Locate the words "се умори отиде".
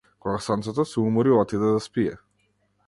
0.93-1.65